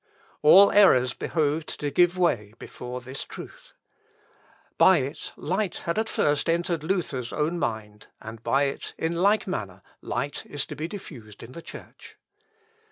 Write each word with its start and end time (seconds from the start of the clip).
All 0.41 0.71
errors 0.71 1.13
behoved 1.13 1.79
to 1.79 1.91
give 1.91 2.17
way 2.17 2.55
before 2.57 3.01
this 3.01 3.23
truth. 3.23 3.73
By 4.79 4.97
it 4.97 5.31
light 5.37 5.75
had 5.85 5.99
at 5.99 6.09
first 6.09 6.49
entered 6.49 6.83
Luther's 6.83 7.31
own 7.31 7.59
mind, 7.59 8.07
and 8.19 8.41
by 8.41 8.63
it, 8.63 8.95
in 8.97 9.11
like 9.15 9.45
manner, 9.45 9.83
light 10.01 10.43
is 10.47 10.65
to 10.65 10.75
be 10.75 10.87
diffused 10.87 11.43
in 11.43 11.51
the 11.51 11.61
Church. 11.61 12.17